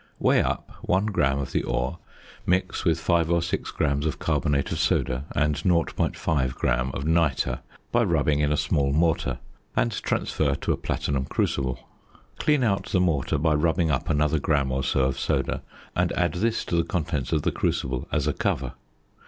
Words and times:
~ 0.15 0.17
Weigh 0.19 0.41
up 0.41 0.71
1 0.81 1.05
gram 1.11 1.37
of 1.37 1.51
the 1.51 1.61
ore, 1.61 1.99
mix 2.43 2.83
with 2.85 2.99
5 2.99 3.29
or 3.29 3.41
6 3.43 3.69
grams 3.69 4.07
of 4.07 4.17
carbonate 4.17 4.71
of 4.71 4.79
soda 4.79 5.25
and 5.35 5.53
0.5 5.57 6.55
gram 6.55 6.89
of 6.95 7.05
nitre 7.05 7.59
by 7.91 8.01
rubbing 8.03 8.39
in 8.39 8.51
a 8.51 8.57
small 8.57 8.93
mortar, 8.93 9.37
and 9.75 9.91
transfer 10.01 10.55
to 10.55 10.71
a 10.71 10.75
platinum 10.75 11.25
crucible. 11.25 11.87
Clean 12.39 12.63
out 12.63 12.85
the 12.87 12.99
mortar 12.99 13.37
by 13.37 13.53
rubbing 13.53 13.91
up 13.91 14.09
another 14.09 14.39
gram 14.39 14.71
or 14.71 14.83
so 14.83 15.01
of 15.03 15.19
soda, 15.19 15.61
and 15.95 16.11
add 16.13 16.33
this 16.33 16.65
to 16.65 16.75
the 16.75 16.83
contents 16.83 17.31
of 17.31 17.43
the 17.43 17.51
crucible 17.51 18.07
as 18.11 18.25
a 18.25 18.33
cover. 18.33 18.73